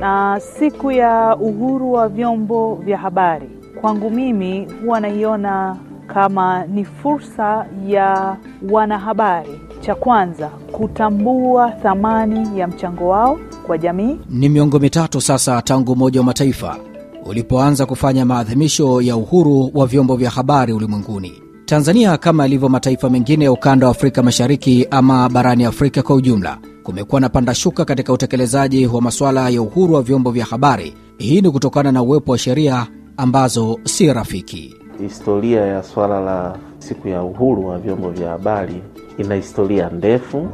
[0.00, 3.48] Na siku ya uhuru wa vyombo vya habari
[3.80, 8.36] kwangu mimi huwa naiona kama ni fursa ya
[8.70, 14.18] wanahabari, cha kwanza kutambua thamani ya mchango wao kwa jamii.
[14.30, 16.76] Ni miongo mitatu sasa tangu Umoja wa Mataifa
[17.26, 21.41] ulipoanza kufanya maadhimisho ya uhuru wa vyombo vya habari ulimwenguni.
[21.72, 26.58] Tanzania kama ilivyo mataifa mengine ya ukanda wa Afrika Mashariki ama barani Afrika kwa ujumla,
[26.82, 30.94] kumekuwa na panda shuka katika utekelezaji wa masuala ya uhuru wa vyombo vya habari.
[31.18, 34.76] Hii ni kutokana na uwepo wa sheria ambazo si rafiki.
[34.98, 38.82] Historia ya swala la siku ya uhuru wa vyombo vya habari
[39.18, 40.48] ina historia ndefu.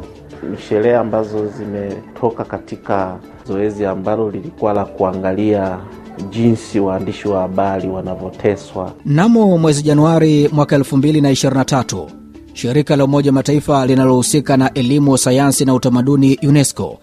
[0.51, 5.79] Ni sheria ambazo zimetoka katika zoezi ambalo lilikuwa la kuangalia
[6.31, 8.93] jinsi waandishi wa habari wanavyoteswa.
[9.07, 12.07] Mnamo mwezi Januari mwaka 2023
[12.53, 16.99] shirika la Umoja Mataifa linalohusika na elimu, sayansi na utamaduni UNESCO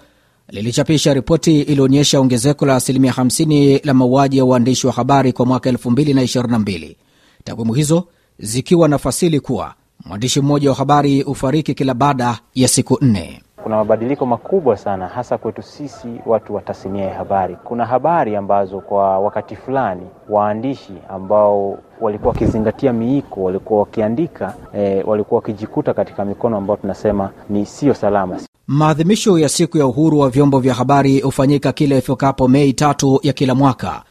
[0.49, 5.71] lilichapisha ripoti iliyoonyesha ongezeko la asilimia 50 la mauaji ya waandishi wa habari kwa mwaka
[5.71, 6.95] 2022,
[7.43, 8.07] takwimu hizo
[8.39, 9.73] zikiwa na fasili kuwa
[10.05, 13.41] mwandishi mmoja wa habari hufariki kila baada ya siku nne.
[13.65, 17.57] Kuna mabadiliko makubwa sana hasa kwetu sisi watu wa tasnia ya habari.
[17.63, 25.39] Kuna habari ambazo kwa wakati fulani waandishi ambao walikuwa wakizingatia miiko, walikuwa wakiandika e, walikuwa
[25.41, 28.39] wakijikuta katika mikono ambayo tunasema ni siyo salama.
[28.67, 33.33] Maadhimisho ya siku ya uhuru wa vyombo vya habari hufanyika kila ifikapo Mei tatu ya
[33.33, 34.03] kila mwaka,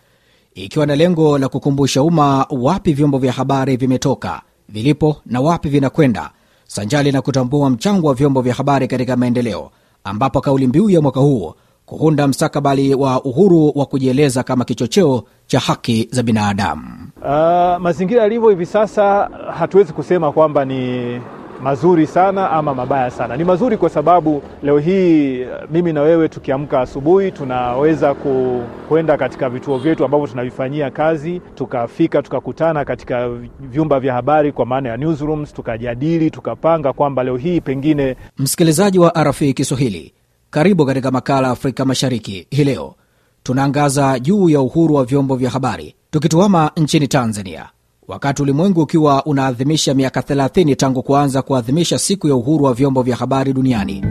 [0.54, 6.30] ikiwa na lengo la kukumbusha umma wapi vyombo vya habari vimetoka, vilipo na wapi vinakwenda
[6.66, 9.70] sanjali na kutambua mchango wa vyombo vya habari katika maendeleo,
[10.04, 11.54] ambapo kauli mbiu ya mwaka huu
[11.86, 16.82] kuunda mstakabali wa uhuru wa kujieleza kama kichocheo cha haki za binadamu.
[17.22, 21.20] Uh, mazingira yalivyo hivi sasa hatuwezi kusema kwamba ni
[21.64, 23.36] mazuri sana ama mabaya sana.
[23.36, 29.48] Ni mazuri kwa sababu leo hii mimi na wewe tukiamka asubuhi tunaweza ku, kuenda katika
[29.50, 33.28] vituo vyetu ambavyo tunavifanyia kazi, tukafika tukakutana katika
[33.60, 38.16] vyumba vya habari kwa maana ya newsrooms, tukajadili tukapanga kwamba leo hii pengine.
[38.38, 40.12] Msikilizaji wa RFI Kiswahili,
[40.50, 42.46] karibu katika makala Afrika Mashariki.
[42.50, 42.94] Hii leo
[43.42, 47.68] tunaangaza juu ya uhuru wa vyombo vya habari, tukituama nchini Tanzania
[48.08, 53.16] wakati ulimwengu ukiwa unaadhimisha miaka 30 tangu kuanza kuadhimisha siku ya uhuru wa vyombo vya
[53.16, 54.04] habari duniani.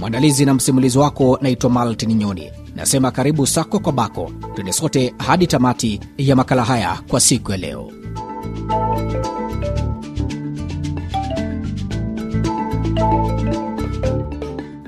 [0.00, 5.46] Mwandalizi na msimulizi wako naitwa Maltin Nyoni, nasema karibu sako kwa bako, twende sote hadi
[5.46, 7.90] tamati ya makala haya kwa siku ya leo.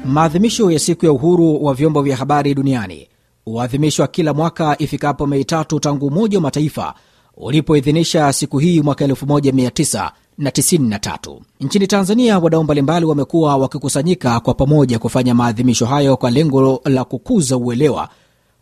[0.04, 3.08] Maadhimisho ya siku ya uhuru wa vyombo vya habari duniani
[3.44, 6.94] huadhimishwa kila mwaka ifikapo Mei tatu tangu Umoja wa Mataifa
[7.40, 11.38] ulipoidhinisha siku hii mwaka 1993.
[11.60, 17.56] Nchini Tanzania, wadau mbalimbali wamekuwa wakikusanyika kwa pamoja kufanya maadhimisho hayo kwa lengo la kukuza
[17.56, 18.08] uelewa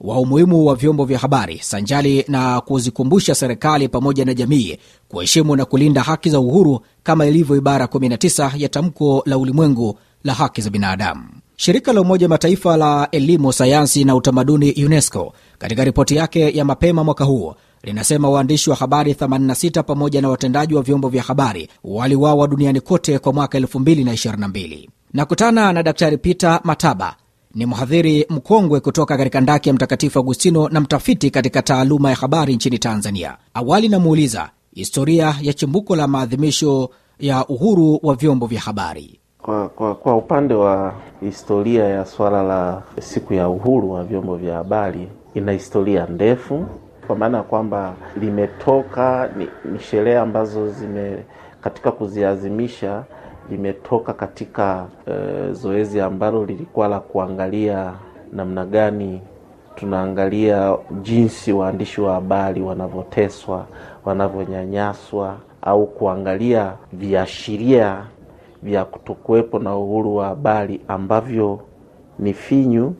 [0.00, 4.78] wa umuhimu wa vyombo vya habari sanjali na kuzikumbusha serikali pamoja na jamii
[5.08, 10.34] kuheshimu na kulinda haki za uhuru kama ilivyo ibara 19 ya tamko la ulimwengu la
[10.34, 11.22] haki za binadamu.
[11.56, 17.04] Shirika la Umoja Mataifa la elimu, sayansi na utamaduni UNESCO katika ripoti yake ya mapema
[17.04, 17.54] mwaka huu
[17.86, 23.18] linasema waandishi wa habari 86 pamoja na watendaji wa vyombo vya habari waliwawa duniani kote
[23.18, 24.88] kwa mwaka 2022.
[25.12, 27.16] Nakutana na Daktari Peter Mataba,
[27.54, 32.54] ni mhadhiri mkongwe kutoka katika ndaki ya Mtakatifu Agustino na mtafiti katika taaluma ya habari
[32.54, 33.36] nchini Tanzania.
[33.54, 39.20] Awali namuuliza historia ya chimbuko la maadhimisho ya uhuru wa vyombo vya habari.
[39.42, 44.54] Kwa, kwa, kwa upande wa historia ya swala la siku ya uhuru wa vyombo vya
[44.54, 46.66] habari ina historia ndefu
[47.06, 51.16] kwa maana ya kwamba limetoka ni, ni sherehe ambazo zime
[51.60, 53.04] katika kuziazimisha
[53.50, 57.92] limetoka katika e, zoezi ambalo lilikuwa la kuangalia
[58.32, 59.20] namna gani
[59.74, 63.66] tunaangalia jinsi waandishi wa habari wanavyoteswa,
[64.04, 68.02] wanavyonyanyaswa au kuangalia viashiria
[68.62, 71.60] vya kutokuwepo na uhuru wa habari ambavyo
[72.18, 72.94] ni finyu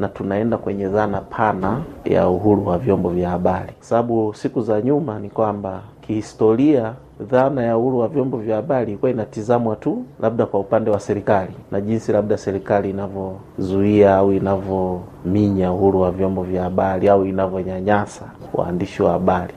[0.00, 4.80] na tunaenda kwenye dhana pana ya uhuru wa vyombo vya habari, kwa sababu siku za
[4.82, 6.94] nyuma ni kwamba kihistoria
[7.30, 11.52] dhana ya uhuru wa vyombo vya habari ilikuwa inatizamwa tu labda kwa upande wa serikali
[11.70, 19.02] na jinsi labda serikali inavyozuia au inavyominya uhuru wa vyombo vya habari au inavyonyanyasa waandishi
[19.02, 19.54] wa habari.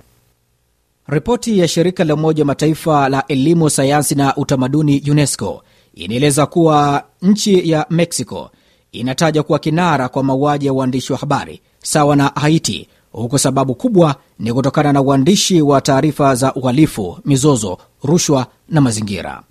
[1.08, 5.64] Ripoti ya shirika la Umoja wa Mataifa la elimu, sayansi na utamaduni UNESCO
[5.94, 8.50] inaeleza kuwa nchi ya Mexico
[8.94, 14.16] inataja kuwa kinara kwa mauaji ya uandishi wa habari sawa na Haiti, huku sababu kubwa
[14.40, 19.42] ni kutokana na uandishi wa taarifa za uhalifu, mizozo, rushwa na mazingira.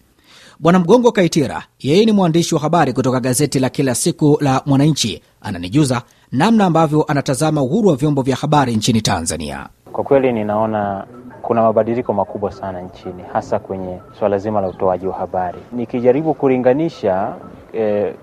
[0.58, 5.22] Bwana Mgongo Kaitira, yeye ni mwandishi wa habari kutoka gazeti la kila siku la Mwananchi,
[5.40, 6.02] ananijuza
[6.32, 9.66] namna ambavyo anatazama uhuru wa vyombo vya habari nchini Tanzania.
[9.92, 11.06] Kwa kweli ninaona
[11.42, 15.58] kuna mabadiliko makubwa sana nchini, hasa kwenye swala zima la utoaji wa habari.
[15.72, 17.34] Nikijaribu kulinganisha
[17.72, 18.14] eh,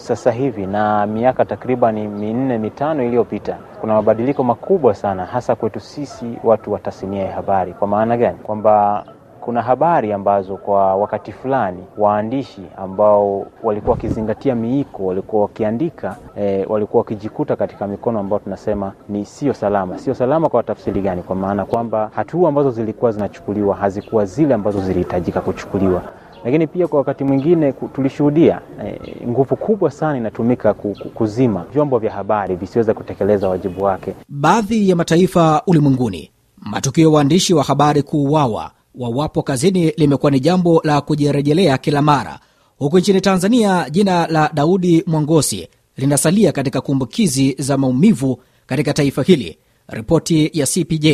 [0.00, 6.38] sasa hivi na miaka takriban minne mitano iliyopita, kuna mabadiliko makubwa sana, hasa kwetu sisi
[6.44, 7.72] watu wa tasnia ya habari.
[7.72, 8.38] Kwa maana gani?
[8.38, 9.04] Kwamba
[9.40, 17.00] kuna habari ambazo kwa wakati fulani waandishi ambao walikuwa wakizingatia miiko, walikuwa wakiandika e, walikuwa
[17.00, 19.98] wakijikuta katika mikono ambayo tunasema ni sio salama.
[19.98, 21.22] Sio salama kwa tafsiri gani?
[21.22, 26.02] Kwa maana kwamba hatua ambazo zilikuwa zinachukuliwa hazikuwa zile ambazo zilihitajika kuchukuliwa
[26.44, 30.74] lakini pia kwa wakati mwingine tulishuhudia e, nguvu kubwa sana inatumika
[31.14, 34.14] kuzima vyombo vya habari visiweza kutekeleza wajibu wake.
[34.28, 40.80] Baadhi ya mataifa ulimwenguni, matukio ya waandishi wa habari kuuawa wawapo kazini limekuwa ni jambo
[40.84, 42.40] la kujirejelea kila mara.
[42.78, 49.58] Huku nchini Tanzania, jina la Daudi Mwangosi linasalia katika kumbukizi za maumivu katika taifa hili.
[49.88, 51.06] Ripoti ya CPJ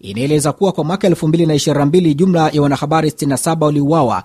[0.00, 4.22] inaeleza kuwa kwa mwaka 2022 jumla ya wanahabari 67 waliuawa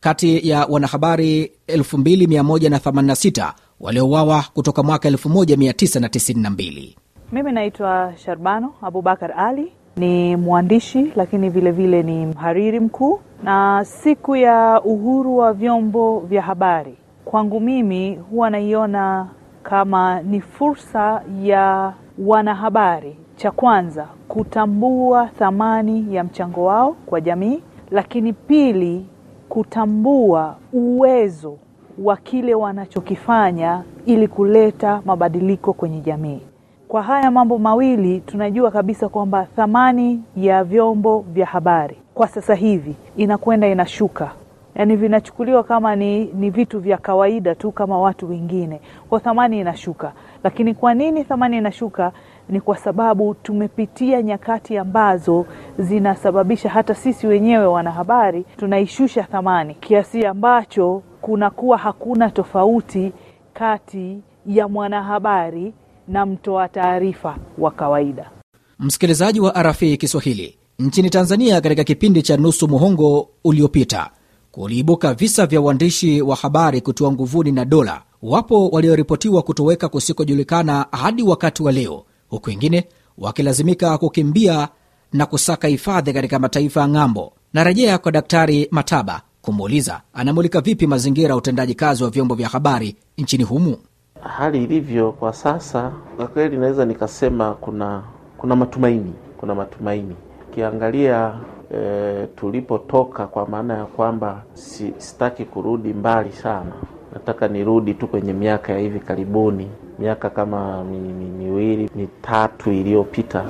[0.00, 6.94] kati ya wanahabari 2186 waliouawa kutoka mwaka 1992.
[7.32, 13.20] Mimi naitwa Sharbano Abubakar Ali, ni mwandishi lakini vilevile vile ni mhariri mkuu.
[13.42, 16.94] Na siku ya uhuru wa vyombo vya habari
[17.24, 19.28] kwangu mimi huwa naiona
[19.62, 27.60] kama ni fursa ya wanahabari, cha kwanza kutambua thamani ya mchango wao kwa jamii,
[27.90, 29.06] lakini pili
[29.50, 31.56] kutambua uwezo
[31.98, 36.40] wa kile wanachokifanya ili kuleta mabadiliko kwenye jamii.
[36.88, 42.94] Kwa haya mambo mawili tunajua kabisa kwamba thamani ya vyombo vya habari kwa sasa hivi
[43.16, 44.30] inakwenda inashuka,
[44.74, 50.12] yaani vinachukuliwa kama ni, ni vitu vya kawaida tu kama watu wengine, kwa thamani inashuka.
[50.44, 52.12] Lakini kwa nini thamani inashuka?
[52.50, 55.46] Ni kwa sababu tumepitia nyakati ambazo
[55.78, 63.12] zinasababisha hata sisi wenyewe wanahabari tunaishusha thamani kiasi ambacho kunakuwa hakuna tofauti
[63.54, 65.72] kati ya mwanahabari
[66.08, 68.30] na mtoa taarifa wa kawaida.
[68.78, 74.10] Msikilizaji wa RFI Kiswahili, nchini Tanzania, katika kipindi cha nusu muhongo uliopita
[74.52, 78.02] kuliibuka visa vya uandishi wa habari kutiwa nguvuni na dola.
[78.22, 82.84] Wapo walioripotiwa kutoweka kusikojulikana hadi wakati wa leo, huku wengine
[83.18, 84.68] wakilazimika kukimbia
[85.12, 87.32] na kusaka hifadhi katika mataifa ya ng'ambo.
[87.54, 92.96] Narejea kwa Daktari Mataba kumuuliza anamulika vipi mazingira ya utendaji kazi wa vyombo vya habari
[93.18, 93.76] nchini humu.
[94.22, 98.02] Hali ilivyo kwa sasa, kwa kweli naweza nikasema kuna
[98.38, 100.16] kuna matumaini, kuna matumaini
[100.50, 101.34] ukiangalia
[101.74, 106.72] e, tulipotoka, kwa maana ya kwamba si, sitaki kurudi mbali sana,
[107.12, 113.44] nataka nirudi tu kwenye miaka ya hivi karibuni, miaka kama mi, mi, miwili mitatu iliyopita,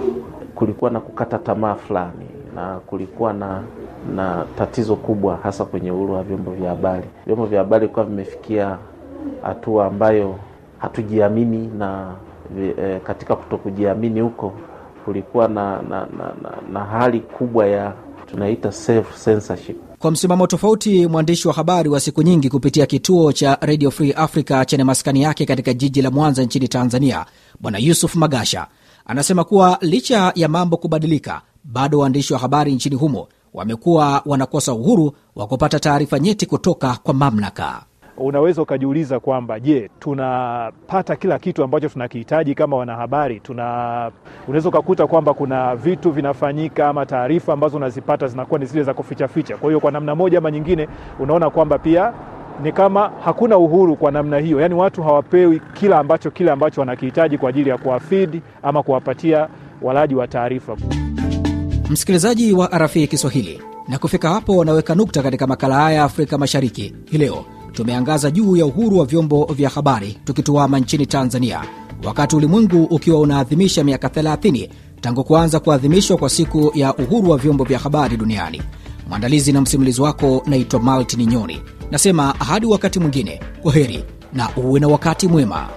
[0.54, 3.62] kulikuwa na kukata tamaa fulani na kulikuwa na
[4.16, 7.06] na tatizo kubwa hasa kwenye uhuru wa vyombo vya habari.
[7.26, 8.78] Vyombo vya habari vilikuwa vimefikia
[9.42, 10.34] hatua ambayo
[10.78, 12.12] hatujiamini na
[12.78, 14.52] e, katika kutokujiamini huko
[15.04, 17.92] kulikuwa na, na, na, na, na hali kubwa ya
[18.26, 19.89] tunaita self censorship.
[20.00, 24.64] Kwa msimamo tofauti, mwandishi wa habari wa siku nyingi kupitia kituo cha Radio Free Africa
[24.66, 27.26] chenye maskani yake katika jiji la Mwanza nchini Tanzania,
[27.60, 28.66] Bwana Yusuf Magasha
[29.06, 35.12] anasema kuwa licha ya mambo kubadilika, bado waandishi wa habari nchini humo wamekuwa wanakosa uhuru
[35.36, 37.82] wa kupata taarifa nyeti kutoka kwa mamlaka.
[38.22, 43.40] Unaweza ukajiuliza kwamba je, tunapata kila kitu ambacho tunakihitaji kama wanahabari?
[43.40, 44.10] Tuna
[44.48, 49.56] unaweza ukakuta kwamba kuna vitu vinafanyika ama taarifa ambazo unazipata zinakuwa ni zile za kufichaficha.
[49.56, 52.12] Kwa hiyo kwa namna moja ama nyingine, unaona kwamba pia
[52.62, 57.38] ni kama hakuna uhuru kwa namna hiyo, yaani watu hawapewi kila ambacho kile ambacho wanakihitaji
[57.38, 59.48] kwa ajili ya kuwafidi ama kuwapatia
[59.82, 60.76] walaji wa taarifa.
[61.90, 66.94] Msikilizaji wa RFI Kiswahili, na kufika hapo wanaweka nukta katika makala haya ya Afrika Mashariki
[67.10, 67.44] hii leo.
[67.72, 71.60] Tumeangaza juu ya uhuru wa vyombo vya habari tukituama nchini Tanzania,
[72.04, 74.68] wakati ulimwengu ukiwa unaadhimisha miaka 30
[75.00, 78.62] tangu kuanza kuadhimishwa kwa siku ya uhuru wa vyombo vya habari duniani.
[79.08, 84.80] Mwandalizi na msimulizi wako naitwa Maltini Nyoni, nasema hadi wakati mwingine, kwa heri na uwe
[84.80, 85.68] na wakati mwema.